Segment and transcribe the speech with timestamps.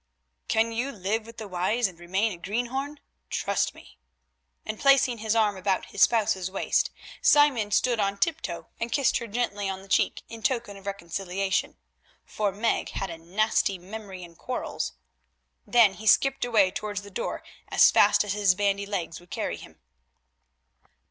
[0.47, 3.01] "Can you live with the wise and remain a greenhorn?
[3.29, 3.99] Trust me."
[4.65, 6.89] And placing his arm about his spouse's waist,
[7.21, 11.77] Simon stood on tiptoe and kissed her gently on the cheek in token of reconciliation,
[12.25, 14.93] for Meg had a nasty memory in quarrels.
[15.67, 19.57] Then he skipped away towards the door as fast as his bandy legs would carry
[19.57, 19.79] him.